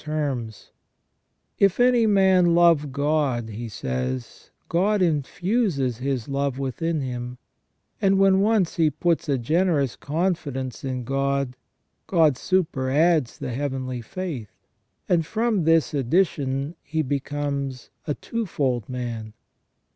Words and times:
49 0.03 0.17
terms:" 0.17 0.71
If 1.59 1.79
any 1.79 2.07
man 2.07 2.55
love 2.55 2.91
God," 2.91 3.49
he 3.49 3.69
says," 3.69 4.49
God 4.67 4.99
infuses 4.99 5.99
His 5.99 6.27
love 6.27 6.57
within 6.57 7.01
him; 7.01 7.37
and 8.01 8.17
when 8.17 8.39
once 8.39 8.77
he 8.77 8.89
puts 8.89 9.29
a 9.29 9.37
generous 9.37 9.95
confidence 9.95 10.83
in 10.83 11.03
God, 11.03 11.55
God 12.07 12.33
superadds 12.33 13.37
the 13.37 13.51
heavenly 13.53 14.01
faith, 14.01 14.55
and 15.07 15.23
from 15.23 15.65
this 15.65 15.93
addition 15.93 16.73
he 16.81 17.03
becomes 17.03 17.91
a 18.07 18.15
twofold 18.15 18.89
man. 18.89 19.35